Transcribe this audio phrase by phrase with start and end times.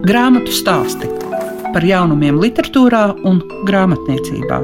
[0.00, 1.04] Grāmatu stāsti
[1.74, 4.56] par jaunumiem, literatūrā un grāmatniecībā.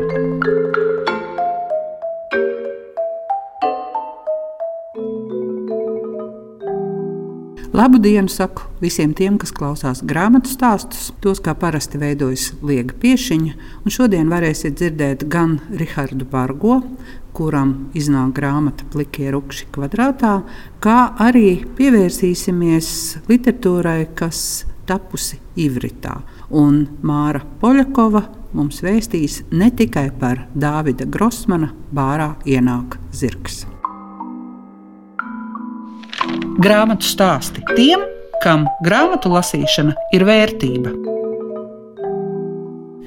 [7.77, 11.11] Labu dienu saku visiem tiem, kas klausās grāmatu stāstus.
[11.21, 13.53] Tos kā parasti veidojas Liega Piešiņa,
[13.85, 16.79] un šodien varēsiet dzirdēt gan Rihardu Bargo,
[17.37, 20.39] kuram iznāk grāmata Plikie rupši kvadrātā,
[20.81, 22.89] kā arī pievērsīsimies
[23.29, 24.41] literatūrai, kas
[24.87, 26.17] tapusi Ivritā.
[26.51, 28.23] Un Māra Poļakova
[28.57, 33.65] mums vēstīs ne tikai par Dāvida Grossmana bārā ienāk zirgs.
[36.63, 38.01] Grāmatu stāsti tiem,
[38.43, 41.16] kam grāmatu lasīšana ir vērtība.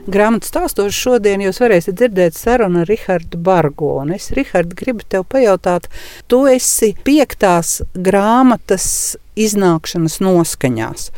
[0.09, 3.91] Grāmatā stāstos šodien jūs varēsiet dzirdēt sarunu ar Rahardu Bargo.
[4.01, 5.85] Un es, Rahard, gribu te pajautāt,
[6.31, 8.87] tu esi piektās grāmatas
[9.37, 11.09] iznākšanas noskaņās.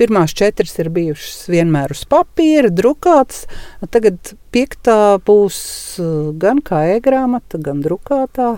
[0.00, 3.44] Pirmās četras ir bijušas vienmēr uz papīra, drukātas.
[3.86, 5.60] Tagad piektā būs
[6.42, 8.56] gan kā e-grāmata, gan drukātā.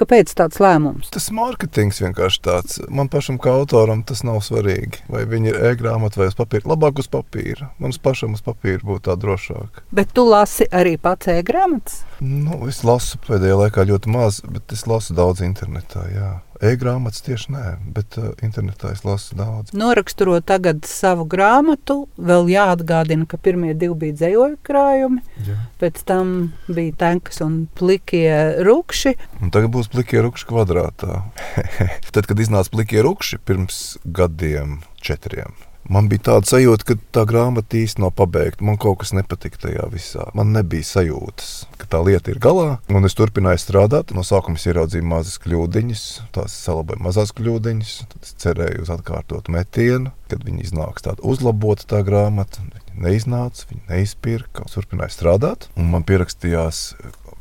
[0.00, 1.10] Kāpēc tāds lēmums?
[1.12, 2.80] Tas mārketings vienkārši tāds.
[2.88, 5.04] Man pašam, kā autoram, tas nav svarīgi.
[5.12, 6.70] Vai viņi ir e-grāmatā vai uz papīra.
[6.72, 7.70] Labāk uz papīra.
[7.82, 9.82] Man pašam uz papīra būtu tā drošāk.
[9.94, 12.02] Bet tu lasi arī pats e-grāmatas?
[12.22, 16.06] Nu, es lasu pēdējā laikā ļoti maz, bet es lasu daudz internetā.
[16.12, 16.32] Jā.
[16.62, 17.64] E-grāmatas tieši nē,
[17.96, 19.72] bet uh, internetā es lasu daudz.
[19.74, 25.58] Noraksturot tagad savu grāmatu, vēl jāatgādina, ka pirmie divi bija dzējoļu krājumi, Jā.
[25.82, 26.30] pēc tam
[26.70, 29.16] bija tankas un plikie rupši.
[29.42, 31.24] Un tagad būs plikie rupši kvadrātā.
[32.14, 35.58] Tad, kad iznāca plikie rupši pirms gadiem, četriem
[35.90, 38.64] Man bija tāda sajūta, ka tā grāmata īstenībā nav pabeigta.
[38.64, 40.28] Man kaut kas nepatika tajā visā.
[40.38, 42.78] Man nebija sajūtas, ka tā lieta ir galā.
[42.90, 44.14] Un es turpināju strādāt.
[44.14, 47.94] No sākuma es ieraudzīju mazas kļūdiņas, tās salaboju mazās kļūdiņas.
[48.14, 52.62] Tad es cerēju uz atkārtotu metienu, kad viņi iznāks tāda uzlabota tā grāmata.
[52.62, 54.66] Viņa neiznāca, viņa neizpirka.
[54.66, 56.84] Es turpināju strādāt, un man pierakstījās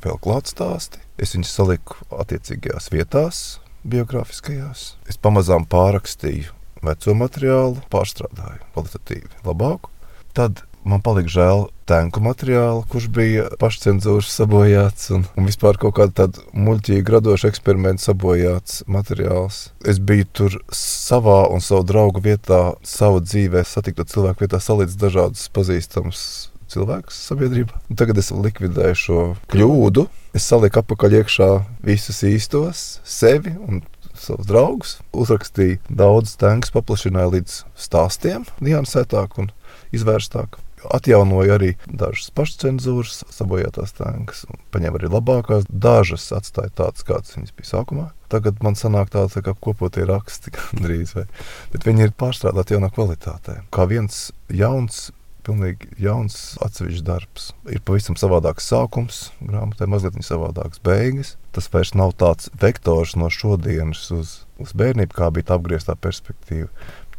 [0.02, 1.01] vēl klāts stāsti.
[1.22, 3.44] Es viņus saliku attiecīgajās vietās,
[3.85, 4.88] biogrāfiskajās.
[5.09, 9.92] Es pamazām pārrakstīju veco materiālu, pārstrādāju kvalitatīvi labāku.
[10.36, 16.24] Tad man palika žēl tanku materiālu, kurš bija pašcensūras sabojāts un, un vispār kaut kāda
[16.24, 19.66] tāda muļķīga, radoša eksperimenta sabojāts materiāls.
[19.86, 25.50] Es biju tur savā un savu draugu vietā, savu dzīvē, satiktu cilvēku vietā, salīdz dažādus
[25.53, 26.24] pazīstamus
[26.72, 27.81] cilvēkus sabiedrībā.
[27.92, 29.22] Un tagad es likvidēju šo
[29.52, 30.08] kļūdu.
[30.38, 31.50] Es saliku apakaļ iekšā
[31.84, 33.84] visus īstos, sevi un
[34.22, 39.52] savus draugus, uzrakstīja daudz tankus, paplašināja līdz stāstiem, niansētāk un
[39.96, 40.59] izvērstāk.
[40.90, 45.68] Atjaunoja arī dažas pašcensūras, sabojātās tankas, paņēma arī labākās.
[45.70, 48.08] Dažas atstāja tādas, kādas viņas bija sākumā.
[48.34, 51.28] Tagad man sanāk tāds tā kā kopotie raksti, gandrīz, vai,
[51.74, 53.60] bet viņi ir pārstrādāti jaunā kvalitātē.
[53.70, 55.12] Kā viens jauns
[55.46, 57.50] pilnīgi jauns, atsevišķs darbs.
[57.72, 61.35] Ir pavisam savādāks sākums, grāmatai mazliet savādāks beigas.
[61.56, 66.69] Tas vairs nav tāds vektors no šodienas uz, uz bērnību, kā bija tā apgrieztā perspektīva.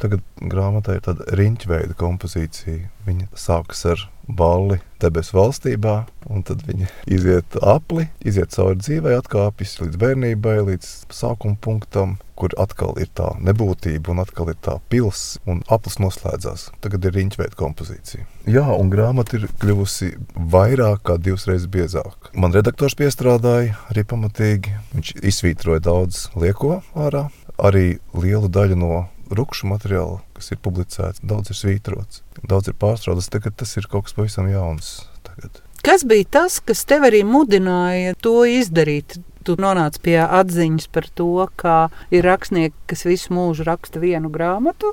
[0.02, 2.90] Tagad grāmatā ir tāda riņķveida kompozīcija.
[3.06, 5.94] Viņa sākas ar balli debesu valstībā,
[6.30, 12.54] un tad viņa iziet apli, iziet cauri dzīvē, atkāpjas līdz bērnībai, līdz sākuma punktam, kur
[12.58, 16.68] atkal ir tā nebūtība, un atkal ir tā pilsēta, un aplis noslēdzās.
[16.82, 18.26] Tagad ir riņķveida kompozīcija.
[18.50, 20.12] Jā, un grāmata ir kļuvusi
[20.54, 22.32] vairāk kā divas reizes biezāka.
[22.34, 24.74] Man redaktors piestrādāja arī pamatīgi.
[24.96, 27.28] Viņš izsvītroja daudz lieko ārā,
[27.62, 29.04] arī lielu daļu no
[29.38, 33.30] rupšu materiālu, kas ir publicēts, daudz ir svītrots, daudz ir pārstrādāts.
[33.32, 34.94] Tagad tas ir kaut kas pavisam jauns.
[35.26, 35.62] Tagad.
[35.82, 39.18] Kas bija tas, kas tev arī mudināja to izdarīt?
[39.42, 41.76] Tu nonāci pie atziņas par to, ka
[42.14, 44.92] ir rakstnieki, kas visu mūžu raksta vienu grāmatu.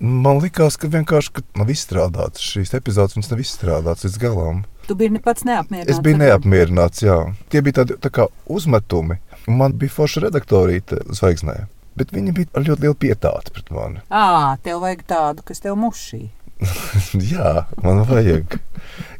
[0.00, 4.62] Man liekas, ka vienkārši ka nav izstrādāts šīs epizodes, viņas nav izstrādātas līdz galam.
[4.86, 5.92] Tu biji pats neapmierināts.
[5.92, 7.18] Es biju neapmierināts, jā.
[7.52, 9.18] Tie bija tādi tā uzmetumi.
[9.50, 11.66] Man bija forša redaktorīte zvaigznē.
[12.00, 14.04] Bet viņa bija ar ļoti lielu pietātu pret mani.
[14.08, 16.28] À, tev vajag tādu, kas tev mušī.
[17.32, 18.58] Jā, man vajag.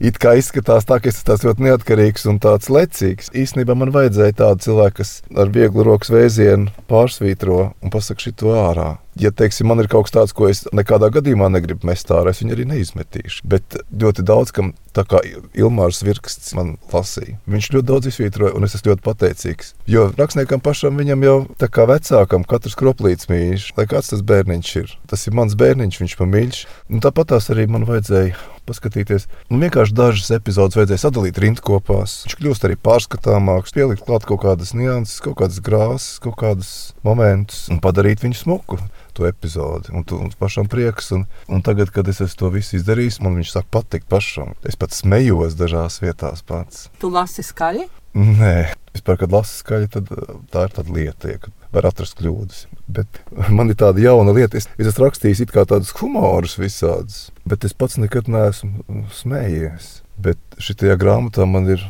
[0.03, 3.31] It kā izskatās tā, ka es esmu ļoti neatkarīgs un tāds lecīgs.
[3.37, 8.95] Īsnībā man vajadzēja tādu cilvēku, kas ar vieglu rokas vēzienu pārsvītro un pasakā šito ārā
[9.21, 12.41] ja teiksim, man ir kaut kas tāds, ko es nekādā gadījumā negribu mest ārā, es
[12.43, 13.45] viņu arī neizmetīšu.
[13.51, 15.21] Bet ļoti daudz, kam tā kā
[15.59, 19.75] Ilmārs Virksts man lasīja, viņš ļoti daudz izsvītroja, un es esmu ļoti pateicīgs.
[19.91, 24.73] Jo rakstniekam pašam viņam jau tā kā vecākam katrs kroplīts mīļš, lai kāds tas bērniņš
[24.83, 24.97] ir.
[25.11, 26.65] Tas ir mans bērniņš, viņš man mīļš.
[26.91, 28.35] Un tāpat tās arī man vajadzēja
[28.71, 29.27] paskatīties.
[29.51, 32.21] Un nu, vienkārši dažas epizodes vajadzēja sadalīt rindkopās.
[32.29, 36.73] Viņš kļūst arī pārskatāmāks, pielikt klāt kaut kādas nianses, kaut kādas grāmatas, kaut kādus
[37.07, 38.81] momentus un padarīt viņu smuku.
[39.13, 39.91] to epizodi.
[39.93, 41.11] Un, tu, un pašam prieks.
[41.13, 44.55] Un, un tagad, kad es to visu izdarīju, man viņš sāk patikt pašam.
[44.65, 46.89] Es pat smējos dažās vietās pats.
[47.03, 47.89] Tu lasi skaļi?
[48.17, 50.11] Nē, vispār, kad lasu skaļi, tad
[50.53, 52.67] tā ir tāda lieta, ja, kad var atrast kļūdas.
[52.91, 53.23] Bet
[53.57, 57.67] man ir tāda jauna lieta, es, es esmu rakstījis it kā tādus humorus visādus, bet
[57.67, 59.99] es pats nekad neesmu smējies.
[60.21, 61.81] Bet šajā grāmatā man ir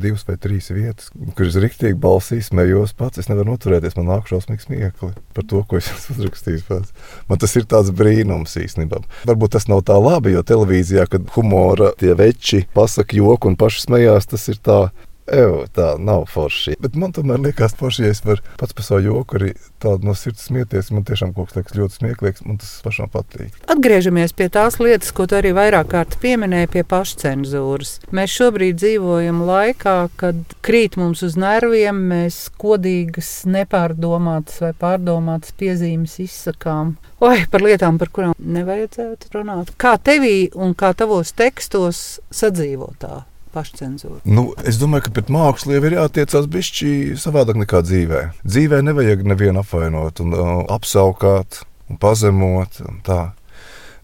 [0.00, 3.20] divas vai trīs vietas, kuras rīktīgi balsī smējos pats.
[3.20, 6.94] Es nevaru noturēties, man nāk šausmīgs smiekli par to, ko es esmu uzrakstījis pats.
[7.28, 9.02] Man tas ir tāds brīnums īstenībā.
[9.28, 13.84] Varbūt tas nav tā labi, jo televīzijā, kad humora tie veči pasaka joku un paši
[13.84, 14.80] smējās, tas ir tā
[15.26, 16.76] Evo, tā nav forši.
[16.82, 19.48] Bet man tomēr liekas, forši, ja es varu pats par savu joku arī
[19.82, 20.92] tādu no sirds smieties.
[20.94, 23.56] Man tiešām kaut kas liekas ļoti smieklīgs, man tas pašam patīk.
[23.72, 27.96] Atgriežamies pie tās lietas, ko tu arī vairāk kārt pieminēji, pie pašcensūras.
[28.14, 36.20] Mēs šobrīd dzīvojam laikā, kad krīt mums uz nerviem, mēs kodīgas, nepārdomātas vai pārdomātas piezīmes
[36.22, 36.94] izsakām.
[37.26, 39.74] Oi, par lietām, par kurām nevajadzētu runāt.
[39.80, 43.24] Kā tevī un kā tavos tekstos sadzīvotā?
[43.56, 44.20] Pašcensūru?
[44.28, 48.22] Nu, es domāju, ka pret mākslu jau ir jātiecās bišķi savādāk nekā dzīvē.
[48.44, 53.20] Dzīvē nevajag nevienu apvainot un uh, apsaukāt un pazemot un tā.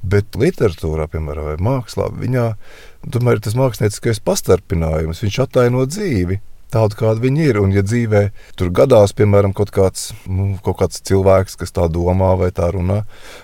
[0.03, 2.47] Bet literatūrā, piemēram, vai mākslā, viņā
[3.15, 5.23] tomēr ir tas mākslinieckais pastarpinājums.
[5.23, 6.41] Viņš attaino dzīvi
[6.73, 7.61] tādu, kāda viņi ir.
[7.63, 8.23] Un, ja dzīvē
[8.59, 13.03] tur gadās, piemēram, kaut kāds, nu, kaut kāds cilvēks, kas tā domā vai tā runā,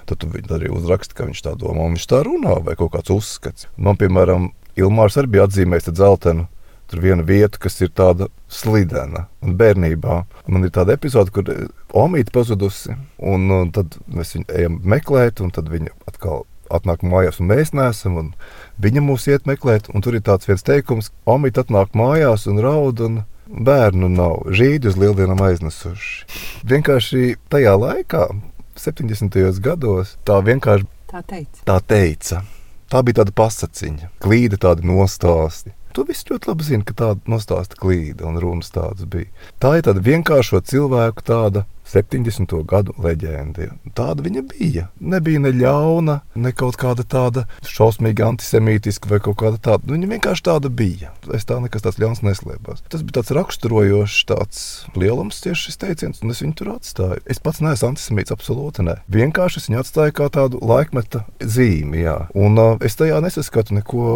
[0.09, 3.15] tad tu arī uzraksti, ka viņš tā domā un viņš tā runā, vai kaut kāds
[3.15, 3.69] uzskats.
[3.77, 6.49] Man, piemēram, Ilmārs arī bija atzīmējis dzeltenu.
[6.89, 9.27] Tur viena vieta, kas ir tāda slidena.
[9.45, 12.97] Un bērnībā man ir tāda epizode, kur eh, Omīte pazudusi.
[13.19, 17.51] Un, un uh, tad mēs viņu ejam meklēt, un tad viņa atkal atnāk mājās, un
[17.53, 18.33] mēs neesam.
[18.81, 22.63] Viņa mūs iet meklēt, un tur ir tāds viens teikums, ka Omīte atnāk mājās un
[22.65, 23.05] raud.
[23.05, 26.27] Un Bērnu nav žīdi uz lieldienām aiznesuši.
[26.69, 28.27] Vienkārši tajā laikā,
[28.77, 29.41] 70.
[29.65, 31.65] gados, tā vienkārši tā teica.
[31.65, 32.43] Tā teica.
[32.89, 35.75] Tā bija tāda pasakiņa, klīda tāda nostāsti.
[35.93, 39.29] Tu visi ļoti labi zini, ka tāda nostāsta klīda un runas tādas bija.
[39.61, 42.53] Tā ir tāda vienkāršo cilvēku tāda 70.
[42.69, 43.71] gadu leģenda.
[43.97, 44.89] Tāda viņa bija.
[45.01, 49.93] Nebija ne ļauna, ne kaut kāda tāda šausmīgi antisemītiska vai kaut kāda tāda.
[49.95, 51.13] Viņa vienkārši tāda bija.
[51.35, 52.85] Es tā nekas tāds ļauns neslēpos.
[52.93, 54.63] Tas bija tāds raksturojošs, tāds
[54.99, 57.25] lielums tieši šis teiciens, un es viņu tur atstāju.
[57.29, 58.99] Es pats neesmu antisemīts, absolūti ne.
[59.13, 62.21] Vienkārši es viņu atstāju kā tādu laikmeta zīmi, jā.
[62.39, 64.09] Un uh, es tajā nesaskatu neko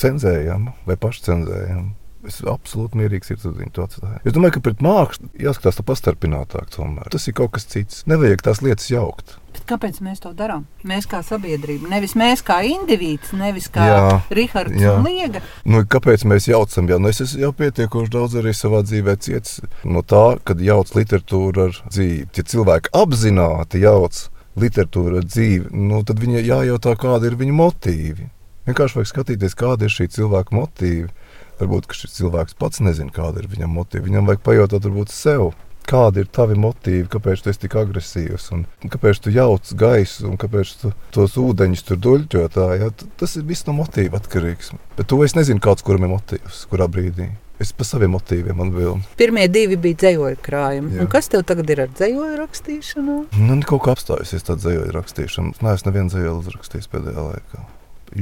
[0.00, 1.92] cenzējamu vai pašcenzējamu.
[2.24, 4.20] Es absolūti mierīgs ir uz viņu to atstāju.
[4.24, 6.70] Es domāju, ka pret mākslu jāskatās tā pastarpinātāk.
[6.74, 7.10] Tomēr.
[7.12, 8.02] Tas ir kaut kas cits.
[8.10, 9.36] Nevajag tās lietas jaukt.
[9.54, 10.64] Bet kāpēc mēs to darām?
[10.88, 13.86] Mēs kā sabiedrība, nevis mēs kā indivīds, nevis kā
[14.34, 15.44] Rahards un Liega.
[15.68, 16.88] Nu, kāpēc mēs jaucam?
[16.90, 20.90] Jā, nu, es esmu jau pietiekoši daudz arī savā dzīvē cietis no tā, kad jauc
[20.96, 22.26] literatūru ar dzīvi.
[22.34, 24.24] Ja cilvēki apzināti jauc
[24.58, 28.30] literatūru ar dzīvi, nu, tad viņai jājautā, kādi ir viņa motīvi.
[28.64, 31.12] Vienkārši vajag skatīties, kāda ir šī cilvēka motīva.
[31.60, 34.08] Varbūt šis cilvēks pats nezina, kāda ir viņam motīva.
[34.08, 35.52] Viņam vajag pajautāt, varbūt sev.
[35.84, 40.38] Kādi ir tavi motīvi, kāpēc tu esi tik agresīvs, un kāpēc tu jauc gaisu, un
[40.40, 42.68] kāpēc tu tos ūdeņus tur duļķotā?
[42.80, 42.88] Ja?
[43.20, 44.72] Tas ir viss no motīva atkarīgs.
[44.96, 47.28] Bet to es nezinu, kāds kuram ir motīvs, kurā brīdī.
[47.62, 49.12] Es par saviem motīviem atbildēju.
[49.20, 51.04] Pirmie divi bija dzējoļu krājumi.
[51.12, 53.18] Kas tev tagad ir ar dzējoļu rakstīšanu?
[53.44, 55.54] Nu, kaut kā apstājusies tāda dzējoļu rakstīšana.
[55.62, 57.62] Nē, es nevienu dzējoļu uzrakstījis pēdējā laikā.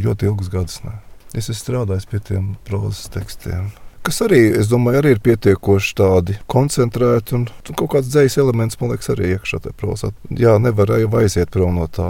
[0.03, 0.83] Ļoti ilgus gadus.
[0.85, 0.99] Ne.
[1.33, 3.71] Es esmu strādājis pie tiem prozas tekstiem.
[4.03, 8.81] Kas arī, es domāju, arī ir pietiekoši tādi koncentrēti un, un kaut kāds dzīslis elements,
[8.81, 10.11] man liekas, arī iekšā tajā prozā.
[10.43, 12.09] Jā, nevar jau aiziet prom no tā.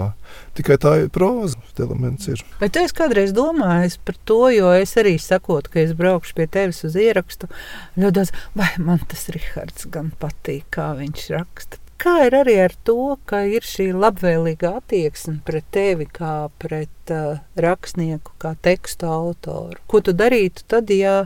[0.57, 2.41] Tikai tā ir proza, elements ir.
[2.63, 6.81] Tu esi kādreiz domājis par to, jo es arī sakotu, ka es braukšu pie tevis
[6.89, 7.51] uz ierakstu,
[7.93, 12.75] ļoti daudz, vai man tas Rihards gan patīk, kā viņš raksta kā ir arī ar
[12.87, 19.79] to, ka ir šī labvēlīga attieksme pret tevi kā pret uh, rakstnieku, kā tekstu autoru?
[19.87, 21.23] Ko tu darītu tad, ja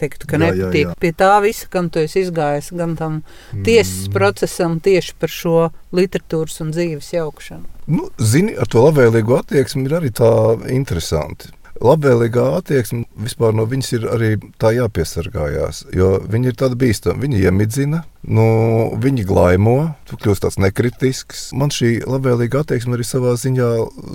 [0.00, 0.98] teiktu, ka jā, nepatīk jā, jā.
[1.00, 3.20] pie tā visa, kam tu esi izgājis, gan tam
[3.52, 4.14] tiesas mm.
[4.16, 5.58] procesam tieši par šo
[5.94, 7.68] literatūras un dzīves jaukšanu?
[7.94, 10.32] Nu, zini, ar to labvēlīgu attieksmi ir arī tā
[10.72, 11.52] interesanti
[11.84, 14.28] labvēlīgā attieksme vispār no viņas ir arī
[14.62, 15.84] tā jāpiesargājās.
[15.94, 17.24] Jo viņi ir tādi bīstami.
[17.24, 18.46] Viņi iemidzina, nu,
[19.00, 21.46] viņi glaimo, tu kļūsi tāds nekritisks.
[21.56, 23.68] Man šī labvēlīga attieksme arī savā ziņā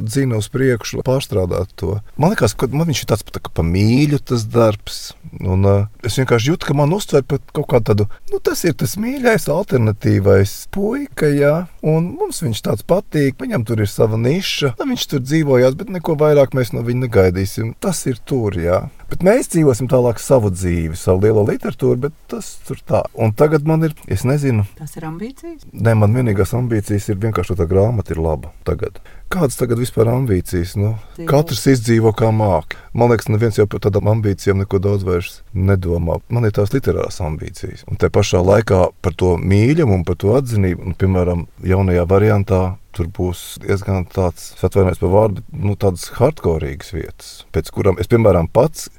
[0.06, 2.00] dzina uz priekšu, pārstrādāt to.
[2.20, 5.00] Man liekas, ka man viņš ir tāds tā pa mīļu tas darbs.
[5.40, 8.74] Un, uh, es vienkārši jūtu, ka man uztver par kaut kādu tādu, nu, tas ir
[8.80, 11.54] tas mīļākais, alternatīvais puika, jā,
[11.86, 13.38] un mums viņš tāds patīk.
[13.40, 17.76] Viņam tur ir sava niša, viņš tur dzīvojās, bet neko vairāk mēs no viņa negaidīsim.
[17.84, 18.88] Tas ir tur, jā.
[19.10, 23.04] Bet mēs dzīvosim tālāk savu dzīvi, savu lielo literatūru, bet tas tur tā.
[23.18, 25.66] Un tagad man ir, es nezinu, Tas ir ambīcijas.
[25.74, 29.00] ne, man vienīgās ambīcijas ir vienkārši tā grāmata ir laba tagad.
[29.30, 30.76] Kādas tagad vispār ambīcijas?
[30.80, 31.28] Nu, Dzīvo.
[31.30, 32.78] katrs izdzīvo kā māki.
[32.98, 36.18] Man liekas, neviens jau par tādām ambīcijām neko daudz vairs nedomā.
[36.30, 37.84] Man ir tās literārās ambīcijas.
[37.90, 42.62] Un te pašā laikā par to mīļumu un par to atzinību, un, piemēram, jaunajā variantā
[42.96, 48.50] tur būs diezgan tāds, atvainojos par vārdu, nu, tādas hardcorīgas vietas, pēc kurām es, piemēram,
[48.52, 48.90] pats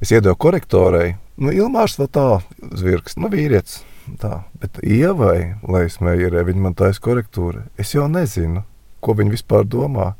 [0.00, 2.26] es iedevu korektorai, nu, Ilmārs vēl tā
[2.80, 3.82] zvirks, nu, vīrietis.
[4.18, 7.66] Tā, bet ievai, lai es mērķēju, viņa man taisa korektūra.
[7.78, 8.64] Es jau nezinu,
[9.04, 10.14] ko viņa vispār domā.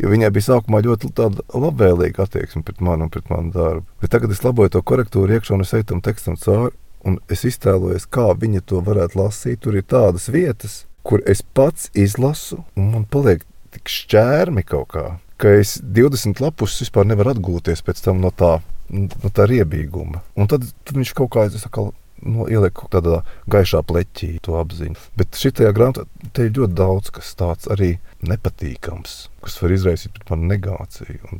[0.00, 1.10] Jo viņai bija sākumā ļoti
[1.54, 3.84] labvēlīga attieksme pret mani un pret manu darbu.
[4.02, 6.74] Bet tagad es laboju to korektūru iekšā un es eju tam tekstam cauri.
[7.04, 9.60] Un es iztēlojos, kā viņa to varētu lasīt.
[9.60, 13.44] Tur ir tādas vietas, kur es pats izlasu, un man paliek
[13.74, 15.04] tik šķērmi kaut kā,
[15.40, 18.56] ka es 20 lapus vispār nevaru atgūties pēc tam no tā,
[18.88, 20.22] no tā riebīguma.
[20.38, 21.90] Un tad, tad viņš kaut kā aizsaka
[22.24, 23.20] no, ieliek kaut kādā
[23.50, 24.96] gaišā pleķī to apziņu.
[25.18, 26.06] Bet šajā grāmatā
[26.36, 27.94] te ir ļoti daudz kas tāds arī
[28.24, 31.34] nepatīkams, kas var izraisīt mani negāciju.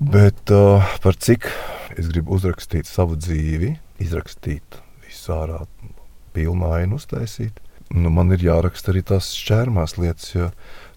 [0.00, 1.50] Bet uh, par cik
[1.98, 5.60] es gribu uzrakstīt savu dzīvi, izrakstīt visu ārā,
[6.32, 7.60] pilnu ainu uztaisīt.
[7.92, 10.48] Nu, man ir jāraksta arī tās šķērmās lietas, jo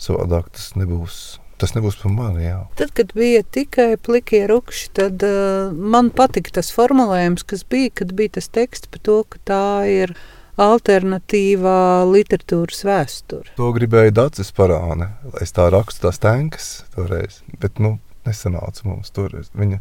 [0.01, 1.39] savādāk tas nebūs.
[1.55, 2.41] Tas nebūs par mani.
[2.43, 2.57] Jā.
[2.75, 8.11] Tad, kad bija tikai plikie rupši, tad uh, man patika tas formulējums, kas bija, kad
[8.17, 10.11] bija tas teksts par to, ka tā ir
[10.59, 11.77] alternatīvā
[12.11, 13.55] literatūras vēsture.
[13.59, 15.13] To gribēja Dārcis Parāne.
[15.43, 17.97] Es tā rakstu tās tankas toreiz, bet nu,
[18.27, 19.51] nesanāca mums toreiz.
[19.55, 19.79] Viņa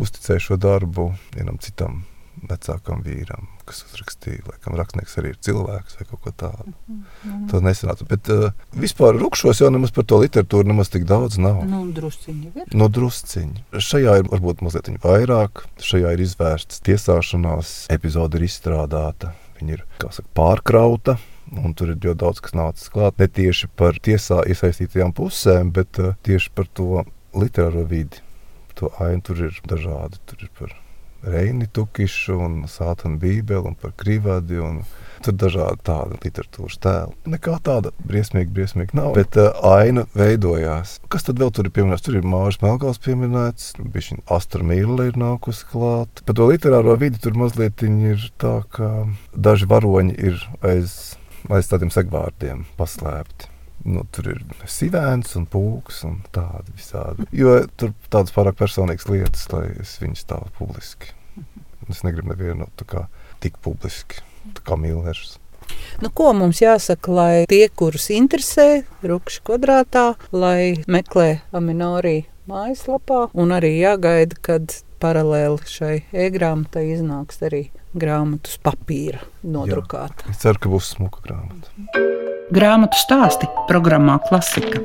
[0.00, 2.02] uzticēja šo darbu vienam citam
[2.48, 6.74] vecākam vīram, kas uzrakstīja, laikam, rakstnieks arī ir cilvēks vai kaut ko tādu.
[7.50, 8.06] Tas nesanāca.
[8.10, 11.62] Bet uh, vispār rupšos jau nemaz par to literatūru nemaz tik daudz nav.
[11.68, 12.70] Nu, drusciņi ir.
[12.76, 13.66] No drusciņa.
[13.90, 20.12] Šajā ir varbūt mazliet vairāk, šajā ir izvērsts tiesāšanās, epizode ir izstrādāta, viņa ir kā
[20.14, 21.18] saka, pārkrauta.
[21.50, 23.16] Un tur ir ļoti daudz kas nācis klāt.
[23.18, 27.02] Ne tieši par tiesā iesaistītajām pusēm, bet uh, tieši par to
[27.34, 28.22] literāro vidi.
[28.78, 30.22] To ainu tur ir dažādi.
[30.30, 30.76] Tur ir par
[31.26, 34.60] Reini Tukišu un Sātanu Bībeli un par Krīvādi.
[34.64, 34.82] Un
[35.24, 37.16] tur dažādi tādi literatūras tēli.
[37.34, 39.12] Nekā tāda briesmīga, briesmīga nav.
[39.18, 40.96] Bet uh, aina veidojās.
[41.12, 42.06] Kas tad vēl tur ir pieminēts?
[42.06, 46.24] Tur ir Mārcis Melngals pieminēts, bija Astra Mīla ir nākusi klāt.
[46.26, 48.90] Par to literāro vidi tur mazliet ir tā, ka
[49.36, 50.98] daži varoņi ir aiz,
[51.52, 53.49] aiz tādiem segvārdiem paslēpti.
[53.84, 57.26] Nu, tur ir sīvēns un pūks un tādi visādi.
[57.32, 61.14] Jo tur tādas pārāk personīgas lietas, lai es viņus tā publiski.
[61.90, 63.06] Es negribu nevienu tā kā
[63.42, 64.20] tik publiski,
[64.56, 65.38] tā kā Millers.
[66.02, 73.54] Nu, ko mums jāsaka, lai tie, kurus interesē, rupši kvadrātā, lai meklē Aminorī mājaslapā, un
[73.54, 75.94] arī jāgaida, kad paralēli šai
[76.26, 80.28] e-grāmatai iznāks arī grāmatu uz papīra nodrukāta.
[80.30, 82.19] Es ceru, ka būs smuka grāmata.
[82.50, 84.80] Grāmatu stāsti programmā Klasika.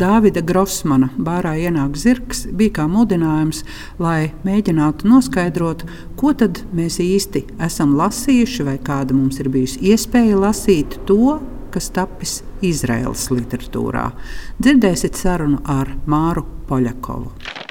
[0.00, 3.60] Dāvida Grossmana bārā ienāk zirgs bija kā mudinājums,
[4.00, 5.84] lai mēģinātu noskaidrot,
[6.16, 11.36] ko tad mēs īsti esam lasījuši, vai kāda mums ir bijusi iespēja lasīt to,
[11.68, 14.08] kas tapis Izraēlas literatūrā.
[14.56, 17.69] Dzirdēsiet sarunu ar Māru Poļakovu.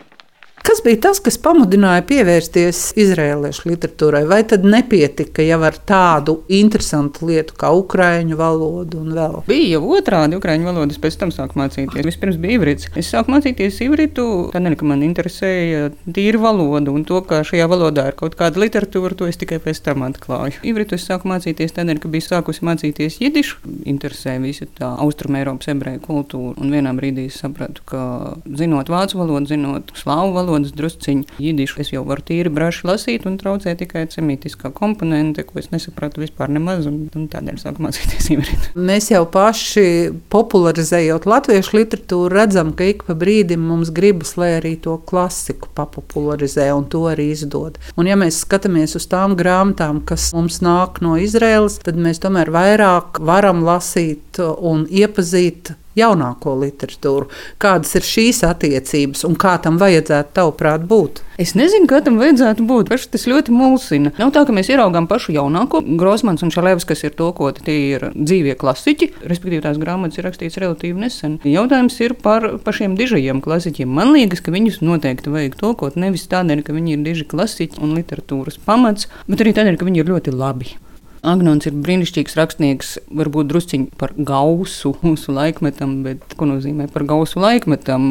[0.69, 4.19] Kas bija tas, kas pamudināja pievērsties izrēliešu literatūrai?
[4.29, 9.39] Vai tad nepietika jau ar tādu interesantu lietu kā ukrāņu valodu un vēl?
[9.47, 12.05] Bija jau otrādi ukrāņu valodas, pēc tam sāku mācīties.
[12.05, 12.85] Vispirms bija ivrits.
[13.01, 18.05] Es sāku mācīties ivritu, tādēļ, ka man interesēja tīra valoda un to, ka šajā valodā
[18.11, 20.61] ir kaut kāda literatūra, to es tikai pēc tam atklāju.
[20.69, 23.57] Ivritu es sāku mācīties tādēļ, ka biju sākusi mācīties jidišu,
[23.89, 26.53] interesēja visa tā austruma Eiropas ebreju kultūra.
[26.61, 28.05] Un vienā brīdī es sapratu, ka
[28.45, 31.79] zinot vācu valodu, zinot slāvu valodu, valodas drusciņu jidišu.
[31.81, 36.49] Es jau varu tīri braši lasīt, un traucēja tikai semītiskā komponente, ko es nesapratu vispār
[36.49, 38.73] nemaz, un, un tādēļ sāku mācīties ivritu.
[38.89, 44.75] Mēs jau paši popularizējot latviešu literatūru, redzam, ka ik pa brīdim mums gribas, lai arī
[44.81, 47.79] to klasiku papopularizē un to arī izdod.
[47.99, 52.51] Un ja mēs skatāmies uz tām grāmatām, kas mums nāk no Izraēlas, tad mēs tomēr
[52.53, 57.29] vairāk varam lasīt un iepazīt jaunāko literatūru.
[57.62, 61.24] Kādas ir šīs attiecības un kā tam vajadzētu, tavuprāt, būt?
[61.39, 62.89] Es nezinu, kā tam vajadzētu būt.
[62.91, 64.12] Paši tas ļoti mulsina.
[64.20, 65.79] Nav tā, ka mēs ieraugām pašu jaunāko.
[66.00, 69.12] Grosmans un Šalevs, kas ir tulkoti, tie ir dzīvie klasiķi.
[69.24, 71.38] Respektīvi, tās grāmatas ir rakstītas relatīvi nesen.
[71.48, 73.96] Jautājums ir par pašiem dižajiem klasiķiem.
[74.01, 77.96] Man liekas, ka viņus noteikti vajag tulkot nevis tādēļ, ka viņi ir diži klasiķi un
[78.01, 80.75] literatūras pamats, bet arī tādēļ, ka viņi ir ļoti labi.
[81.19, 87.41] Agnons ir brīnišķīgs rakstnieks, varbūt drusciņš par gausu mūsu laikmetam, bet ko nozīmē par gausu
[87.43, 88.05] laikmetam?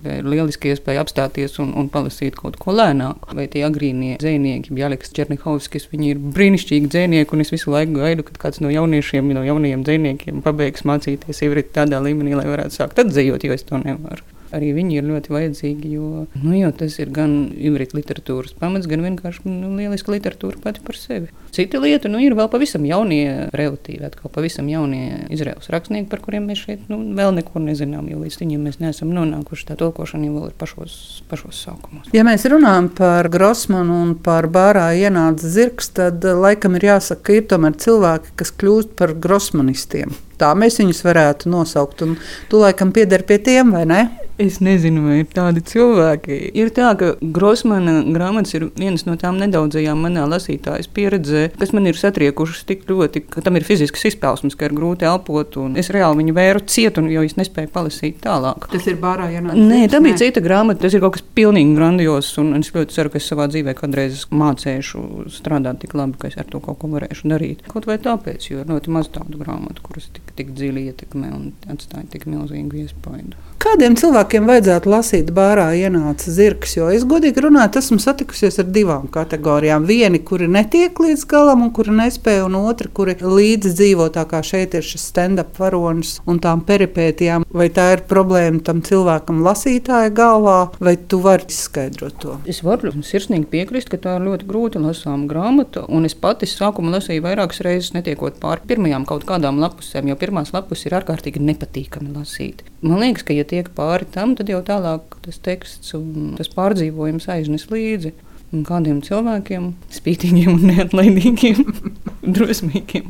[0.00, 3.36] Ir lieliski iespēja apstāties un, un palasīt kaut ko lēnāku.
[3.36, 8.24] Vai tie agrīnie dzēnieki, Bjaliks Černihovskis, viņi ir brīnišķīgi dzēnieki, un es visu laiku gaidu,
[8.30, 13.04] kad kāds no jauniešiem, no jaunajiem dzēniekiem pabeigs mācīties ivrit tādā līmenī, lai varētu sākt
[13.04, 15.92] atzījot, jo es to nevaru arī viņi ir ļoti vajadzīgi.
[15.94, 20.84] Jo, nu, jo tas ir gan ivritu literatūras pamats, gan vienkārši nu, lieliska literatūra pati
[20.84, 21.30] par sevi.
[21.54, 26.48] Cita lieta nu, ir vēl pavisam jaunie, relatīvi atkal pavisam jaunie Izraels rakstnieki, par kuriem
[26.50, 29.68] mēs šeit nu, vēl neko nezinām, jo līdz viņiem mēs neesam nonākuši.
[29.68, 30.96] Tā tulkošana jau ir pašos,
[31.30, 32.10] pašos sākumos.
[32.16, 37.38] Ja mēs runājam par Grossmanu un par bārā ienāca zirgs, tad laikam ir jāsaka, ka
[37.38, 40.14] ir tomēr cilvēki, kas kļūst par grosmanistiem.
[40.40, 42.02] Tā mēs viņus varētu nosaukt.
[42.04, 42.16] Un
[42.50, 44.02] tu laikam pieder pie tiem, vai ne?
[44.38, 46.36] Es nezinu, vai ir tādi cilvēki.
[46.58, 51.86] Ir tā, ka Grossmana grāmatas ir viens no tām nedaudzajām manā lasītājas pieredzē, kas man
[51.86, 55.54] ir satriekušas tik ļoti, ka tam ir fizisks izpausmes, ka ir grūti elpot.
[55.78, 58.66] Es reāli viņu vēru cietu, jo es nespēju palasīt tālāk.
[58.74, 59.54] Tas ir bārā, ja nē.
[59.54, 60.82] Nē, tā bija cita grāmata.
[60.82, 62.32] Tas ir kaut kas pilnīgi grandios.
[62.42, 66.38] Un es ļoti ceru, ka es savā dzīvē kādreiz mācīšu strādāt tik labi, ka es
[66.42, 67.62] ar to kaut ko varēšu darīt.
[67.70, 71.50] Kaut vai tāpēc, jo ir ļoti maz tādu grāmatu, kuras tik tik dziļi ietekmē un
[71.70, 73.38] atstāja tik milzīgu iespaidu.
[73.64, 76.74] Kādiem cilvēkiem vajadzētu lasīt bārā ienāca zirgs?
[76.76, 79.86] Jo es godīgi runāju, esmu satikusies ar divām kategorijām.
[79.88, 84.42] Vieni, kuri netiek līdz galam, un kuri nespēja, un otri, kuri līdzi dzīvo tā kā
[84.44, 87.46] šeit ir šis stand-up varonis un tām peripētijām.
[87.48, 92.36] Vai tā ir problēma tam cilvēkam lasītāja galvā, vai tu vari izskaidrot to?
[92.44, 96.98] Es varu sirsnīgi piekrist, ka tā ir ļoti grūti lasāma grāmata, un es pati sākumā
[96.98, 102.12] lasīju vairākas reizes, netiekot pāri pirmajām kaut kādām lapusēm, jo pirmās lapus ir ārkārtīgi nepatīkami
[102.12, 102.66] lasīt.
[102.84, 107.30] Man liekas, ka, ja tiek pāri tam, tad jau tālāk tas teksts un tas pārdzīvojums
[107.32, 108.14] aiznes līdzi.
[108.54, 111.64] Un kādiem cilvēkiem, spītīgiem un neatlaidīgiem,
[112.36, 113.08] drosmīgiem,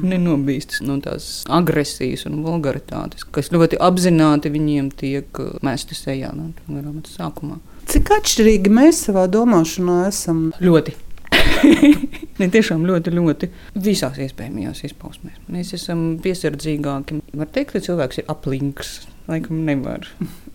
[0.00, 7.18] nenobīstas no tās agresijas un vulgaritātes, kas ļoti apzināti viņiem tiek mēstas sejā no grāmatas
[7.18, 7.58] sākumā.
[7.88, 10.48] Cik atšķirīgi mēs savā domāšanā esam?
[10.64, 10.96] Ļoti.
[12.40, 13.50] ne tiešām ļoti, ļoti
[13.84, 15.38] visās iespējamajās izpausmēs.
[15.52, 17.20] Mēs esam piesardzīgāki.
[17.38, 18.98] Var teikt, ka cilvēks ir aplinks.
[19.28, 20.06] Laikam nevar.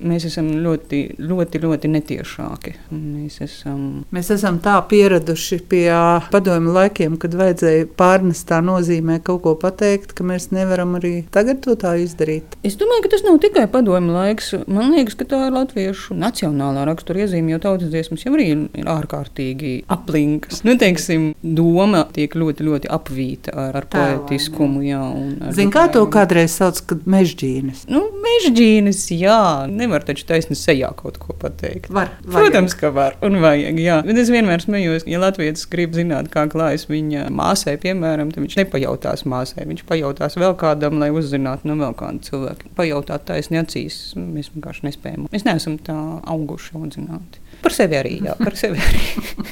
[0.03, 2.71] Mēs esam ļoti, ļoti, ļoti netiešāki.
[2.89, 3.83] Mēs esam,
[4.13, 5.85] Mēs esam tā pieraduši pie
[6.33, 11.75] padomju laikiem, kad vajadzēja pārnestā nozīmē kaut ko pateikt, ka mēs nevaram arī tagad to
[11.79, 12.57] tā izdarīt.
[12.65, 14.49] Es domāju, ka tas nav tikai padomju laiks.
[14.65, 18.89] Man liekas, ka tā ir latviešu nacionālā rakstura iezīme, jo tautas dziesmas jau arī ir
[18.89, 20.63] ārkārtīgi aplinkas.
[20.65, 24.81] Nu, teiksim, doma tiek ļoti, ļoti apvīta ar, ar poetiskumu.
[24.89, 25.05] Jā,
[25.53, 27.85] Zini, kā to kādreiz sauc, kad mežģīnes?
[27.93, 28.62] Nu, mežģīnes,
[29.13, 29.67] jā.
[29.71, 31.89] Nevar taču taisni sejā kaut ko pateikt.
[31.93, 33.79] Var, Protams, ka var un vajag.
[33.83, 33.99] Jā.
[34.07, 38.57] Bet es vienmēr smējos, ja Latvijas grib zināt, kā klājas viņa māsai, piemēram, tad viņš
[38.63, 39.67] nepajautās māsai.
[39.69, 42.73] Viņš pajautās vēl kādam, lai uzzinātu no vēl kāda cilvēka.
[42.79, 45.29] Pajautāt taisni acīs, mēs vienkārši nespējam.
[45.33, 47.43] Mēs neesam tā auguši audzināti.
[47.63, 49.03] Par sevi arī, jā, par sevi arī.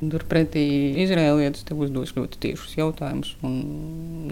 [0.00, 0.64] Turpretī
[1.02, 3.58] izrēlietis tev uzdos ļoti tiešus jautājumus, un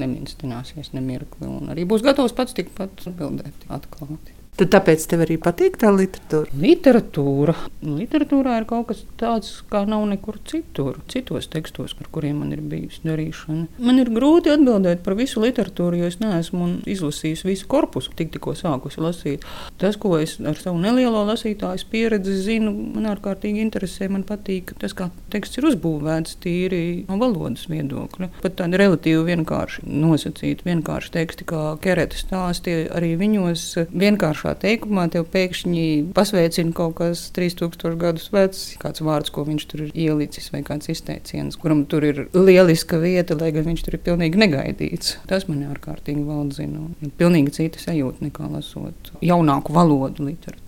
[0.01, 1.51] neminstināsies nemirkli.
[1.75, 4.38] Arī būs gatavs pats tikpat atbildēt atklāti.
[4.59, 6.51] Tad tāpēc tev arī patīk tā literatūra?
[6.59, 7.53] Literatūra.
[7.87, 12.65] Literatūrā ir kaut kas tāds, kā nav nekur citur, citos tekstos, ar kuriem man ir
[12.67, 13.69] bijusi darīšana.
[13.79, 18.57] Man ir grūti atbildēt par visu literatūru, jo es neesmu izlasījis visu korpusu, tik tikko
[18.59, 19.47] sākusi lasīt.
[19.79, 24.11] Tas, ko es ar savu nelielo lasītāju pieredzi zinu, man ārkārtīgi interesē.
[24.11, 28.33] Man patīk tas, kā teksts ir uzbūvēts tīri no valodas viedokļa.
[28.43, 35.09] Pat tādi relatīvi vienkārši nosacīti, vienkārši teksti, kā kereta stāstie, arī viņos vienkārši pašā teikumā
[35.13, 40.51] tev pēkšņi pasveicina kaut kas 3000 gadus vecs, kāds vārds, ko viņš tur ir ielicis,
[40.53, 45.19] vai kāds izteiciens, kuram tur ir lieliska vieta, lai gan viņš tur ir pilnīgi negaidīts.
[45.29, 46.89] Tas man ārkārtīgi valdzina.
[47.19, 50.65] Pilnīgi cita sajūta nekā lasot jaunāku valodu literatūru.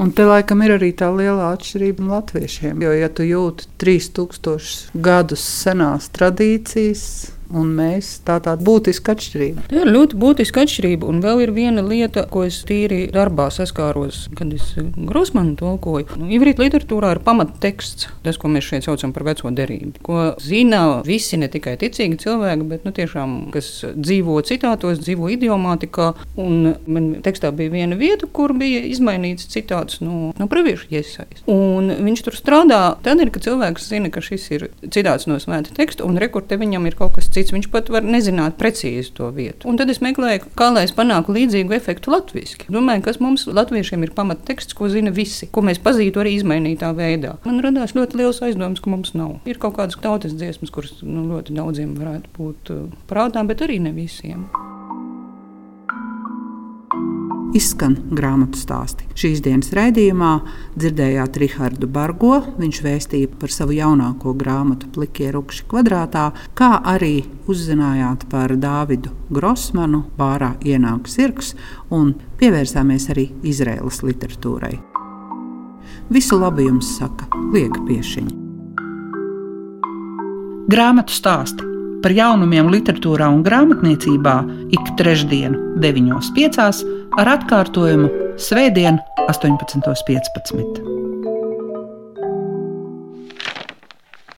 [0.00, 2.80] Un te laikam ir arī tā liela atšķirība latviešiem.
[2.82, 7.04] Jo, ja tu jūti 3000 gadus senās tradīcijas,
[7.58, 8.14] un mēs.
[8.26, 9.66] Tā tāda būtiska atšķirība.
[9.70, 11.08] Tā ir ļoti būtiska atšķirība.
[11.08, 16.18] Un vēl ir viena lieta, ko es tīri darbā saskāros, kad es Grusmanu tulkoju.
[16.20, 21.02] Nu, Ivrīt literatūrā ir pamatteksts, tas, ko mēs šeit saucam par veco derību, ko zina
[21.06, 26.12] visi ne tikai ticīgi cilvēki, bet nu, tiešām, kas dzīvo citātos, dzīvo idiomātikā.
[26.42, 31.44] Un man tekstā bija viena vieta, kur bija izmainīts citāts no, no praviešu iesaistes.
[31.50, 35.74] Un viņš tur strādā tad, ir, kad cilvēks zina, ka šis ir citāts no svēta
[35.76, 37.54] teksta, un rekurte viņam ir kaut kas cits cits.
[37.54, 39.68] Viņš pat var nezināt precīzi to vietu.
[39.70, 42.70] Un tad es meklēju, kā lai es panāku līdzīgu efektu latviešu.
[42.72, 47.36] Domāju, kas mums latviešiem ir pamatteksts, ko zina visi, ko mēs pazītu arī izmainītā veidā.
[47.46, 49.38] Man radās ļoti liels aizdoms, ka mums nav.
[49.48, 53.80] Ir kaut kādas tautas dziesmas, kuras nu, ļoti daudziem varētu būt uh, prātām, bet arī
[53.82, 54.46] ne visiem
[57.56, 59.06] izskan grāmatu stāsti.
[59.18, 60.32] Šīs dienas raidījumā
[60.76, 62.40] dzirdējāt Rihardu Bargo.
[62.58, 70.04] Viņš vēstīja par savu jaunāko grāmatu Plikie Rukši kvadrātā, kā arī uzzinājāt par Dāvidu Grossmanu,
[70.18, 71.54] Bārā ienāk sirgs
[71.90, 74.78] un pievērsāmies arī Izraēlas literatūrai.
[76.12, 78.40] Visu labu jums saka Lieka Piešiņa.
[80.72, 81.68] Grāmatu stāsti
[82.02, 84.34] par jaunumiem literatūrā un grāmatniecībā
[84.74, 91.01] ik trešdien, 9.5 ar atkārtojumu Svētdien, 18.15.